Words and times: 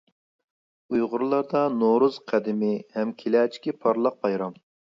ئۇيغۇرلاردا 0.95 1.61
نورۇز 1.75 2.19
قەدىمىي 2.33 2.75
ھەم 2.99 3.15
كېلەچىكى 3.23 3.77
پارلاق 3.85 4.21
بايرام. 4.27 4.61